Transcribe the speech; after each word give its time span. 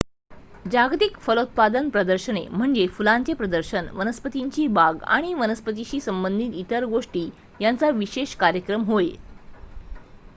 जागतिक 0.65 1.17
फलोत्पादन 1.17 1.89
प्रदर्शने 1.89 2.41
म्हणजे 2.51 2.85
फुलांचे 2.89 3.33
प्रदर्शन 3.33 3.87
वनस्पतींची 3.93 4.65
बाग 4.69 5.03
आणि 5.07 5.33
वनस्पतींशी 5.33 5.99
संबंधित 6.01 6.53
इतर 6.57 6.85
गोष्टी 6.87 7.29
यांचा 7.59 7.89
विशेष 7.91 8.35
कार्यक्रम 8.37 8.83
होय 8.85 9.09